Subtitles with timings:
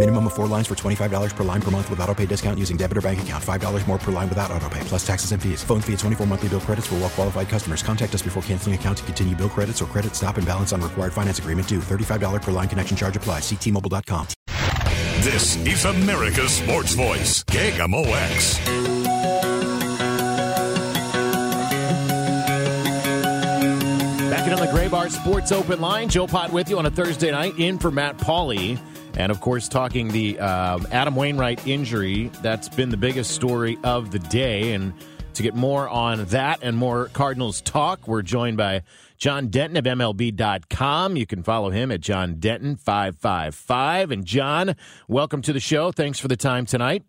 [0.00, 2.78] Minimum of four lines for $25 per line per month with auto pay discount using
[2.78, 3.44] debit or bank account.
[3.44, 5.62] $5 more per line without auto pay, plus taxes and fees.
[5.62, 7.82] Phone fee at 24 monthly bill credits for well qualified customers.
[7.82, 10.80] Contact us before canceling account to continue bill credits or credit stop and balance on
[10.80, 11.80] required finance agreement due.
[11.80, 13.42] $35 per line connection charge applies.
[13.42, 14.26] Ctmobile.com.
[15.20, 18.56] This is America's Sports Voice, KMOX.
[24.30, 27.30] Back in on the Graybar Sports Open Line, Joe Pott with you on a Thursday
[27.32, 28.80] night, in for Matt Pauley.
[29.16, 34.10] And of course, talking the um, Adam Wainwright injury, that's been the biggest story of
[34.10, 34.72] the day.
[34.72, 34.92] And
[35.34, 38.82] to get more on that and more Cardinals talk, we're joined by
[39.18, 41.16] John Denton of MLB.com.
[41.16, 44.12] You can follow him at John Denton555.
[44.12, 44.74] And John,
[45.08, 45.92] welcome to the show.
[45.92, 47.04] Thanks for the time tonight.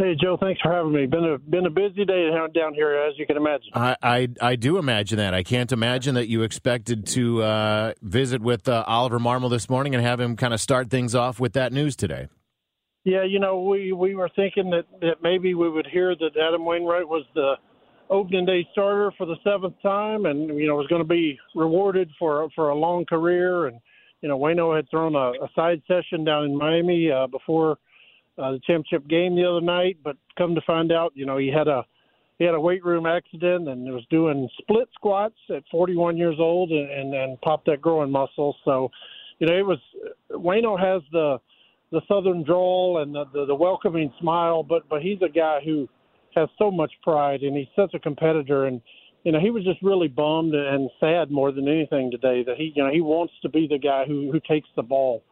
[0.00, 1.04] Hey Joe, thanks for having me.
[1.04, 3.68] Been a been a busy day down here, as you can imagine.
[3.74, 5.34] I I, I do imagine that.
[5.34, 9.94] I can't imagine that you expected to uh, visit with uh, Oliver Marmol this morning
[9.94, 12.28] and have him kind of start things off with that news today.
[13.04, 16.64] Yeah, you know, we we were thinking that that maybe we would hear that Adam
[16.64, 17.56] Wainwright was the
[18.08, 22.10] opening day starter for the seventh time, and you know was going to be rewarded
[22.18, 23.66] for for a long career.
[23.66, 23.78] And
[24.22, 27.76] you know, Wayno had thrown a, a side session down in Miami uh, before
[28.38, 31.48] uh, the championship game the other night, but come to find out, you know, he
[31.48, 31.84] had a
[32.38, 36.70] he had a weight room accident and was doing split squats at 41 years old
[36.70, 38.56] and and, and popped that growing muscle.
[38.64, 38.90] So,
[39.38, 39.78] you know, it was
[40.30, 41.38] Wayno has the
[41.92, 45.88] the southern drawl and the, the the welcoming smile, but but he's a guy who
[46.34, 48.80] has so much pride and he's such a competitor and
[49.24, 52.72] you know he was just really bummed and sad more than anything today that he
[52.74, 55.22] you know he wants to be the guy who who takes the ball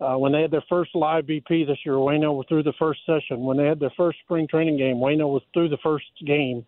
[0.00, 3.00] uh, when they had their first live BP this year, Wayno was through the first
[3.06, 3.40] session.
[3.40, 6.66] When they had their first spring training game, Wayno was through the first game.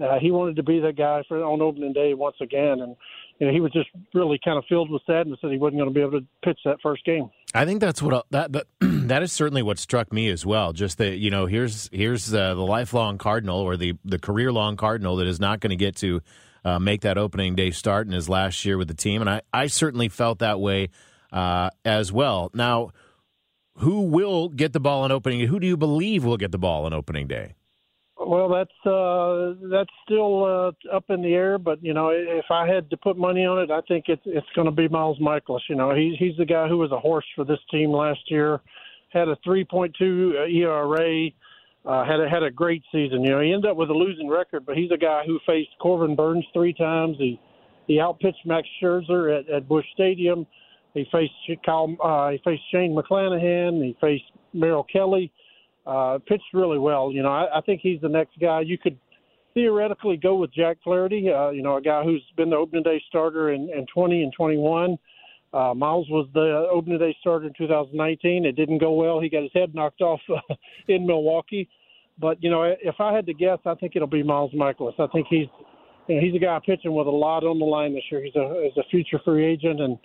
[0.00, 2.96] Uh, he wanted to be that guy for on opening day once again, and
[3.38, 5.88] you know he was just really kind of filled with sadness that he wasn't going
[5.88, 7.30] to be able to pitch that first game.
[7.54, 10.72] I think that's what that that, that is certainly what struck me as well.
[10.72, 14.76] Just that you know here's here's uh, the lifelong Cardinal or the the career long
[14.76, 16.22] Cardinal that is not going to get to
[16.64, 19.42] uh, make that opening day start in his last year with the team, and I
[19.52, 20.88] I certainly felt that way
[21.32, 22.50] uh, as well.
[22.54, 22.92] Now,
[23.78, 25.40] who will get the ball on opening?
[25.46, 27.54] Who do you believe will get the ball on opening day?
[28.24, 32.68] Well, that's uh, that's still uh, up in the air, but you know, if I
[32.68, 35.62] had to put money on it, I think it's it's going to be Miles Mikolas.
[35.68, 38.60] You know, he's he's the guy who was a horse for this team last year,
[39.08, 41.30] had a 3.2 ERA,
[41.84, 43.24] uh, had a, had a great season.
[43.24, 45.70] You know, he ended up with a losing record, but he's a guy who faced
[45.80, 47.16] Corbin Burnes three times.
[47.18, 47.40] He
[47.88, 50.46] he outpitched Max Scherzer at, at Busch Stadium.
[50.94, 51.32] He faced
[51.64, 53.82] Kyle, uh, he faced Shane McClanahan.
[53.84, 55.32] He faced Merrill Kelly.
[55.86, 57.10] Uh, pitched really well.
[57.10, 58.60] You know, I, I think he's the next guy.
[58.60, 58.98] You could
[59.54, 61.30] theoretically go with Jack Flaherty.
[61.30, 64.32] Uh, you know, a guy who's been the opening day starter in, in 20 and
[64.32, 64.96] 21.
[65.52, 68.46] Uh, Miles was the opening day starter in 2019.
[68.46, 69.20] It didn't go well.
[69.20, 70.54] He got his head knocked off uh,
[70.88, 71.68] in Milwaukee.
[72.18, 74.98] But you know, if I had to guess, I think it'll be Miles Mikolas.
[74.98, 75.48] I think he's
[76.08, 78.22] you know, he's a guy pitching with a lot on the line this year.
[78.22, 79.98] He's a he's a future free agent, and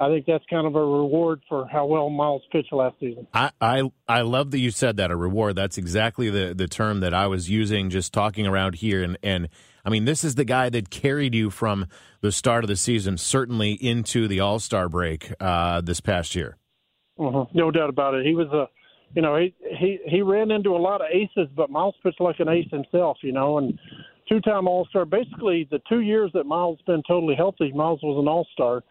[0.00, 3.26] I think that's kind of a reward for how well Miles pitched last season.
[3.34, 5.56] I, I I love that you said that a reward.
[5.56, 9.02] That's exactly the the term that I was using just talking around here.
[9.02, 9.50] And and
[9.84, 11.86] I mean, this is the guy that carried you from
[12.22, 16.56] the start of the season, certainly into the All Star break uh, this past year.
[17.18, 17.56] Mm-hmm.
[17.56, 18.24] No doubt about it.
[18.24, 18.68] He was a,
[19.14, 22.40] you know, he he he ran into a lot of aces, but Miles pitched like
[22.40, 23.18] an ace himself.
[23.22, 23.78] You know, and
[24.30, 25.04] two time All Star.
[25.04, 28.82] Basically, the two years that Miles been totally healthy, Miles was an All Star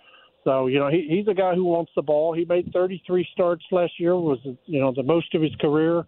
[0.50, 2.34] so you know he, he's a guy who wants the ball.
[2.34, 6.04] He made 33 starts last year, was you know the most of his career.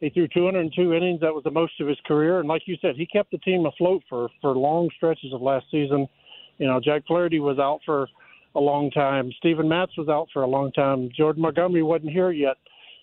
[0.00, 1.20] He threw 202 innings.
[1.22, 2.40] That was the most of his career.
[2.40, 5.64] And like you said, he kept the team afloat for for long stretches of last
[5.70, 6.06] season.
[6.58, 8.06] You know Jack Flaherty was out for
[8.54, 9.32] a long time.
[9.38, 11.08] Steven Matz was out for a long time.
[11.16, 12.56] Jordan Montgomery wasn't here yet.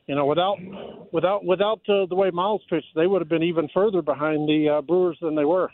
[0.05, 0.57] You know without
[1.11, 4.77] without without uh, the way Miles pitched, they would have been even further behind the
[4.77, 5.71] uh, Brewers than they were.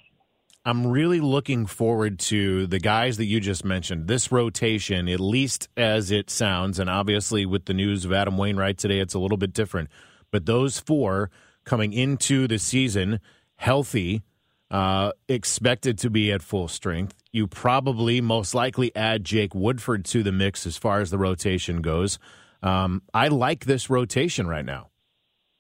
[0.66, 4.08] I'm really looking forward to the guys that you just mentioned.
[4.08, 8.78] This rotation, at least as it sounds, and obviously with the news of Adam Wainwright
[8.78, 9.90] today, it's a little bit different.
[10.32, 11.32] But those four
[11.64, 13.20] coming into the season
[13.56, 14.24] healthy,
[14.72, 17.16] uh, expected to be at full strength.
[17.32, 21.82] You probably most likely add Jake Woodford to the mix as far as the rotation
[21.82, 22.20] goes.
[22.62, 24.90] Um, I like this rotation right now.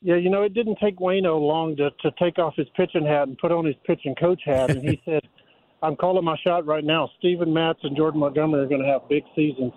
[0.02, 3.28] Yeah, you know, it didn't take Wayno long to, to take off his pitching hat
[3.28, 4.72] and put on his pitching coach hat.
[4.72, 5.22] And he said,
[5.84, 7.10] I'm calling my shot right now.
[7.20, 9.74] Steven Matz and Jordan Montgomery are going to have big seasons.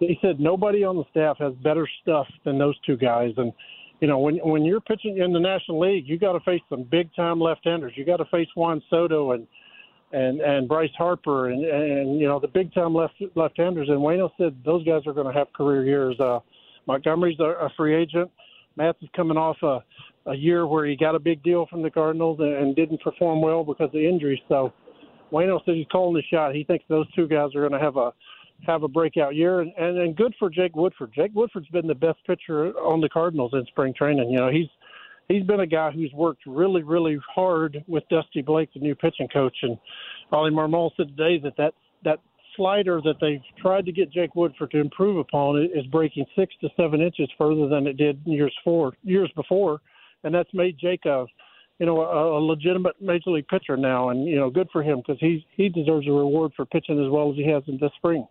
[0.00, 3.32] He said nobody on the staff has better stuff than those two guys.
[3.36, 3.52] And,
[4.00, 6.82] you know, when when you're pitching in the National League, you got to face some
[6.82, 7.92] big time left-handers.
[7.96, 9.46] You got to face Juan Soto and
[10.12, 13.88] and and Bryce Harper and and you know the big time left left-handers.
[13.88, 16.18] And Wayno said those guys are going to have career years.
[16.18, 16.40] Uh,
[16.86, 18.30] Montgomery's a, a free agent.
[18.78, 22.38] Is coming off a, a year where he got a big deal from the Cardinals
[22.40, 24.40] and, and didn't perform well because of injuries.
[24.48, 24.72] So
[25.32, 26.54] Wayno says he's calling the shot.
[26.54, 28.12] He thinks those two guys are going to have a
[28.66, 31.12] have a breakout year, and, and and good for Jake Woodford.
[31.14, 34.30] Jake Woodford's been the best pitcher on the Cardinals in spring training.
[34.30, 34.68] You know, he's
[35.28, 39.28] he's been a guy who's worked really, really hard with Dusty Blake, the new pitching
[39.32, 39.76] coach, and
[40.32, 41.74] Oli Marmol said today that that
[42.04, 42.20] that
[42.56, 46.68] slider that they've tried to get Jake Woodford to improve upon is breaking six to
[46.76, 49.80] seven inches further than it did years four years before,
[50.22, 51.26] and that's made Jake a
[51.78, 54.98] you know a, a legitimate major league pitcher now, and you know good for him
[54.98, 57.92] because he he deserves a reward for pitching as well as he has in this
[57.96, 58.26] spring.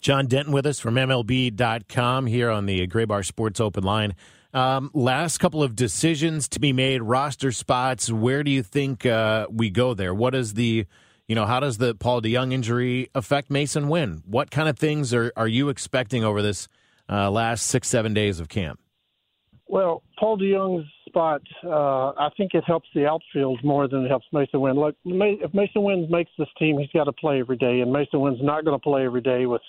[0.00, 4.14] John Denton with us from MLB.com here on the Graybar Sports Open Line.
[4.52, 8.12] Um, last couple of decisions to be made, roster spots.
[8.12, 10.14] Where do you think uh, we go there?
[10.14, 10.86] What is the
[11.28, 14.22] you know, how does the Paul DeJong injury affect Masyn Winn?
[14.26, 16.68] What kind of things are, are you expecting over this
[17.08, 18.80] uh, last six, seven days of camp?
[19.66, 24.26] Well, Paul DeJong's spot, uh, I think it helps the outfield more than it helps
[24.32, 24.74] Masyn Winn.
[24.74, 28.20] Look, if Masyn Winn makes this team, he's got to play every day, and Masyn
[28.20, 29.62] Winn's not going to play every day with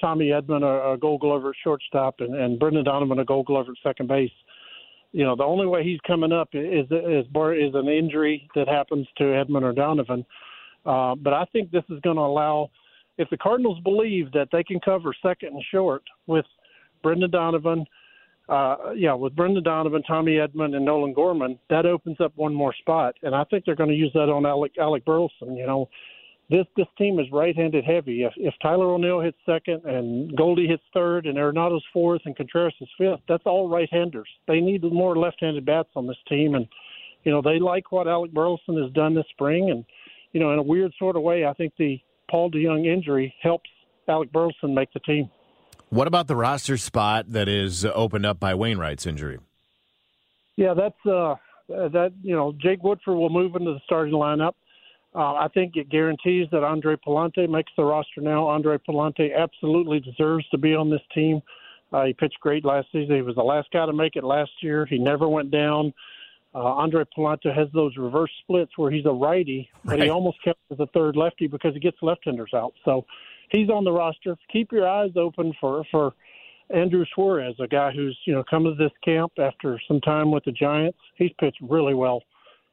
[0.00, 3.72] Tommy Edman, a, a Gold Glover at shortstop, and, and Brendan Donovan, a Gold Glover
[3.72, 4.30] at second base.
[5.12, 9.06] You know, the only way he's coming up is is, is an injury that happens
[9.16, 10.26] to Edman or Donovan.
[10.86, 12.70] Uh, but I think this is going to allow,
[13.18, 16.46] if the Cardinals believe that they can cover second and short with
[17.02, 17.84] Brendan Donovan,
[18.48, 22.74] uh, yeah, with Brendan Donovan, Tommy Edman, and Nolan Gorman, that opens up one more
[22.74, 25.54] spot, and I think they're going to use that on Alec Alec Burleson.
[25.54, 25.88] You know,
[26.48, 28.22] this this team is right-handed heavy.
[28.22, 32.74] If, if Tyler O'Neill hits second and Goldie hits third and Arenado's fourth and Contreras
[32.80, 34.28] is fifth, that's all right-handers.
[34.46, 36.66] They need more left-handed bats on this team, and
[37.24, 39.84] you know they like what Alec Burleson has done this spring, and
[40.32, 43.70] you know, in a weird sort of way, I think the Paul DeJong injury helps
[44.08, 45.30] Alec Burleson make the team.
[45.90, 49.38] What about the roster spot that is opened up by Wainwright's injury?
[50.56, 51.36] Yeah, that's uh,
[51.68, 52.12] that.
[52.22, 54.54] You know, Jake Woodford will move into the starting lineup.
[55.14, 58.46] Uh, I think it guarantees that Andre Pallante makes the roster now.
[58.46, 61.40] Andre Pallante absolutely deserves to be on this team.
[61.92, 63.16] Uh, he pitched great last season.
[63.16, 64.84] He was the last guy to make it last year.
[64.84, 65.94] He never went down.
[66.58, 70.02] Uh, Andre Pallante has those reverse splits where he's a righty, but right.
[70.02, 72.72] he almost kept as a third lefty because he gets left-handers out.
[72.84, 73.06] So
[73.50, 74.36] he's on the roster.
[74.52, 76.14] Keep your eyes open for for
[76.70, 80.44] Andrew Suarez, a guy who's you know come to this camp after some time with
[80.44, 80.98] the Giants.
[81.14, 82.24] He's pitched really well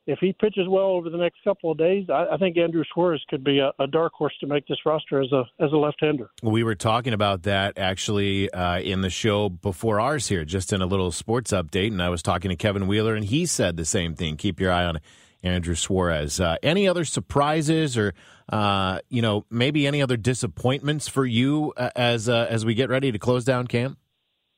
[0.07, 3.23] if he pitches well over the next couple of days, I, I think Andrew Suarez
[3.29, 6.29] could be a, a, dark horse to make this roster as a as a left-hander.
[6.43, 10.81] We were talking about that actually uh, in the show before ours here, just in
[10.81, 13.85] a little sports update, and I was talking to Kevin Wheeler, and he said the
[13.85, 14.37] same thing.
[14.37, 14.99] Keep your eye on
[15.43, 16.39] Andrew Suarez.
[16.39, 18.13] Uh, any other surprises, or
[18.49, 22.89] uh, you know, maybe any other disappointments for you uh, as uh, as we get
[22.89, 23.97] ready to close down camp?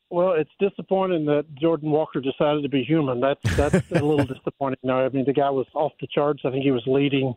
[0.10, 3.20] Well, it's disappointing that Jordan Walker decided to be human.
[3.20, 4.80] That's that's a little disappointing.
[4.82, 6.44] No, I mean the guy was off the charts.
[6.46, 7.34] I think he was leading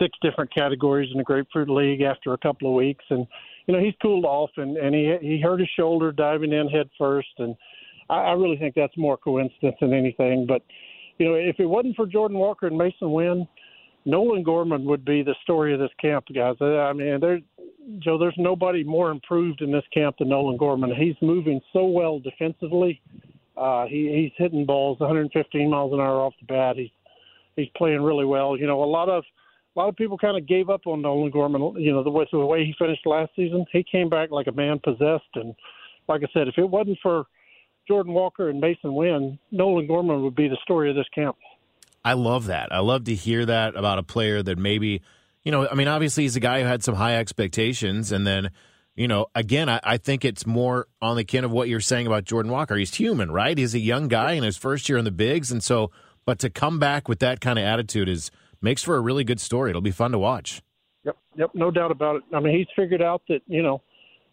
[0.00, 3.26] six different categories in the Grapefruit League after a couple of weeks, and
[3.66, 6.88] you know he's cooled off and and he he hurt his shoulder diving in head
[6.96, 7.56] first, and
[8.08, 10.46] I, I really think that's more coincidence than anything.
[10.46, 10.62] But
[11.18, 13.48] you know if it wasn't for Jordan Walker and Masyn Winn,
[14.04, 16.56] Nolan Gorman would be the story of this camp, guys.
[16.60, 17.40] I mean, there,
[17.98, 20.94] Joe, there's nobody more improved in this camp than Nolan Gorman.
[20.94, 23.00] He's moving so well defensively.
[23.56, 26.76] Uh, he, he's hitting balls 115 miles an hour off the bat.
[26.76, 26.90] He's
[27.56, 28.56] he's playing really well.
[28.56, 29.24] You know, a lot of
[29.74, 31.74] a lot of people kind of gave up on Nolan Gorman.
[31.80, 34.52] You know, the way the way he finished last season, he came back like a
[34.52, 35.24] man possessed.
[35.34, 35.54] And
[36.08, 37.24] like I said, if it wasn't for
[37.88, 41.36] Jordan Walker and Masyn Winn, Nolan Gorman would be the story of this camp.
[42.04, 42.72] I love that.
[42.72, 45.02] I love to hear that about a player that maybe,
[45.44, 48.12] you know, I mean, obviously he's a guy who had some high expectations.
[48.12, 48.50] And then,
[48.94, 52.06] you know, again, I, I think it's more on the kin of what you're saying
[52.06, 52.76] about Jordan Walker.
[52.76, 53.56] He's human, right?
[53.56, 55.50] He's a young guy in his first year in the bigs.
[55.50, 55.90] And so,
[56.24, 58.30] but to come back with that kind of attitude is
[58.60, 59.70] makes for a really good story.
[59.70, 60.62] It'll be fun to watch.
[61.04, 62.22] Yep, yep, no doubt about it.
[62.32, 63.82] I mean, he's figured out that you know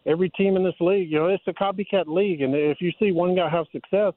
[0.06, 3.10] every team in this league, you know, it's a copycat league, and if you see
[3.10, 4.12] one guy have success,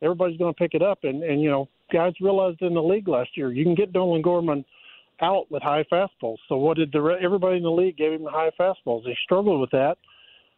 [0.00, 1.00] everybody's going to pick it up.
[1.02, 4.22] And and you know, guys realized in the league last year, you can get Nolan
[4.22, 4.64] Gorman
[5.22, 6.38] out with high fastballs.
[6.48, 9.04] So what did the everybody in the league gave him the high fastballs?
[9.04, 9.96] He struggled with that,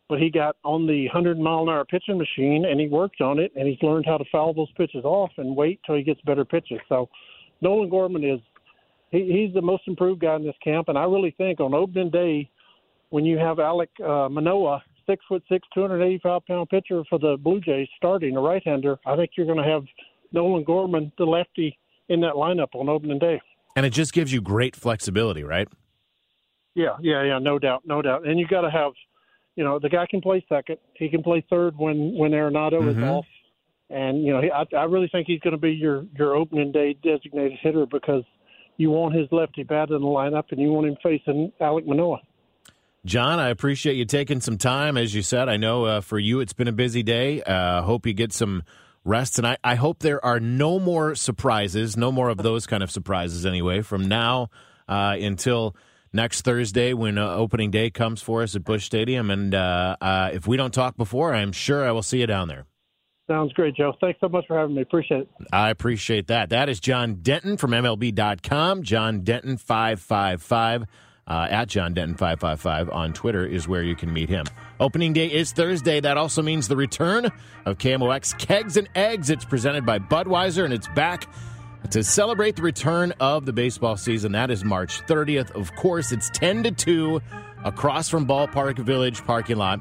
[0.08, 3.38] but he got on the 100 mile an hour pitching machine and he worked on
[3.38, 6.20] it and he's learned how to foul those pitches off and wait till he gets
[6.22, 6.80] better pitches.
[6.88, 7.08] So
[7.60, 8.40] Nolan Gorman is
[9.10, 12.10] he, he's the most improved guy in this camp, and I really think on opening
[12.10, 12.50] day
[13.10, 17.60] when you have Alek uh, Manoah, six foot six, 285 pound pitcher for the Blue
[17.60, 19.84] Jays starting a right hander, I think you're going to have
[20.32, 21.78] Nolan Gorman, the lefty,
[22.08, 23.40] in that lineup on opening day.
[23.76, 25.68] And it just gives you great flexibility, right?
[26.74, 28.26] Yeah, yeah, yeah, no doubt, no doubt.
[28.26, 28.92] And you got to have,
[29.56, 30.78] you know, the guy can play second.
[30.94, 32.98] He can play third when when Arenado mm-hmm.
[32.98, 33.26] is off.
[33.90, 36.72] And you know, he, I, I really think he's going to be your your opening
[36.72, 38.24] day designated hitter because
[38.76, 42.20] you want his lefty bat in the lineup and you want him facing Alek Manoah.
[43.04, 44.96] John, I appreciate you taking some time.
[44.96, 47.42] As you said, I know uh, for you it's been a busy day.
[47.42, 48.62] Uh, hope you get some
[49.04, 49.58] rest tonight.
[49.62, 53.82] I hope there are no more surprises, no more of those kind of surprises anyway,
[53.82, 54.48] from now
[54.88, 55.76] uh, until
[56.12, 59.30] next Thursday when uh, opening day comes for us at Busch Stadium.
[59.30, 62.48] And uh, uh, if we don't talk before, I'm sure I will see you down
[62.48, 62.66] there.
[63.26, 63.94] Sounds great, Joe.
[64.00, 64.82] Thanks so much for having me.
[64.82, 65.28] Appreciate it.
[65.50, 66.50] I appreciate that.
[66.50, 68.82] That is John Denton from MLB.com.
[68.82, 70.84] John Denton 555
[71.26, 74.44] uh, at John Denton 555 on Twitter is where you can meet him.
[74.80, 76.00] Opening day is Thursday.
[76.00, 77.30] That also means the return
[77.64, 79.30] of KMOX Kegs and Eggs.
[79.30, 81.28] It's presented by Budweiser and it's back
[81.90, 84.32] to celebrate the return of the baseball season.
[84.32, 85.50] That is March 30th.
[85.52, 87.20] Of course, it's 10 to 2
[87.64, 89.80] across from Ballpark Village parking lot.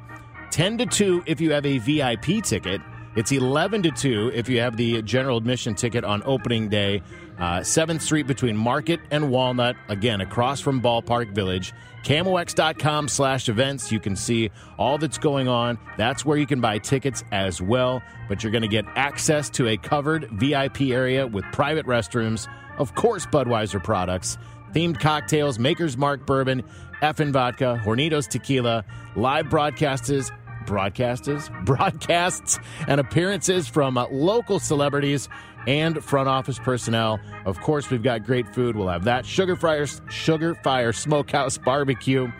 [0.51, 2.81] 10 to 2 if you have a VIP ticket.
[3.15, 7.03] It's 11 to 2 if you have the general admission ticket on opening day.
[7.37, 11.73] Uh, 7th Street between Market and Walnut, again, across from Ballpark Village.
[12.03, 13.91] KMOX.com slash events.
[13.91, 15.77] You can see all that's going on.
[15.97, 18.01] That's where you can buy tickets as well.
[18.27, 22.95] But you're going to get access to a covered VIP area with private restrooms, of
[22.95, 24.37] course, Budweiser products,
[24.73, 26.63] themed cocktails, Maker's Mark bourbon,
[27.01, 28.83] Effen vodka, Hornitos tequila,
[29.15, 30.31] live broadcasts,
[30.65, 35.29] broadcasters, broadcasts, and appearances from uh, local celebrities
[35.67, 37.19] and front office personnel.
[37.45, 38.75] Of course, we've got great food.
[38.75, 42.31] We'll have that Sugarfire, Sugar Fire Smokehouse Barbecue.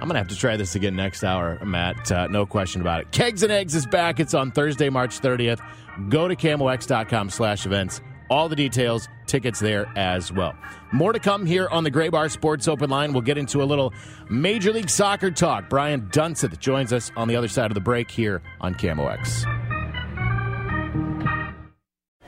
[0.00, 2.10] I'm gonna have to try this again next hour, Matt.
[2.10, 3.10] Uh, no question about it.
[3.12, 4.20] Kegs and Eggs is back.
[4.20, 5.60] It's on Thursday, March 30th.
[6.08, 10.54] Go to KMOX.com/events all the details, tickets there as well.
[10.92, 13.12] More to come here on the Graybar Sports Open Line.
[13.12, 13.92] We'll get into a little
[14.30, 15.68] Major League Soccer talk.
[15.68, 19.44] Brian Dunseth joins us on the other side of the break here on KMOX.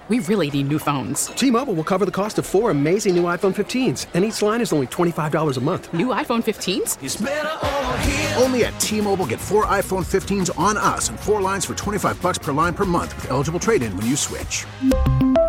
[0.09, 1.27] We really need new phones.
[1.27, 4.73] T-Mobile will cover the cost of four amazing new iPhone 15s, and each line is
[4.73, 5.93] only $25 a month.
[5.93, 8.41] New iPhone 15s?
[8.41, 12.39] Only at T-Mobile get four iPhone 15s on us and four lines for 25 bucks
[12.39, 14.65] per line per month with eligible trade-in when you switch.